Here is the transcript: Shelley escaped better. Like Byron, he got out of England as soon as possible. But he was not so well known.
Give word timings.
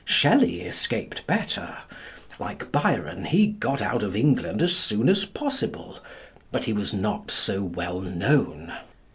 Shelley 0.03 0.61
escaped 0.61 1.27
better. 1.27 1.77
Like 2.39 2.71
Byron, 2.71 3.23
he 3.25 3.45
got 3.45 3.83
out 3.83 4.01
of 4.01 4.15
England 4.15 4.59
as 4.63 4.75
soon 4.75 5.07
as 5.07 5.25
possible. 5.25 5.99
But 6.51 6.65
he 6.65 6.73
was 6.73 6.91
not 6.91 7.29
so 7.29 7.61
well 7.61 7.99
known. 7.99 8.73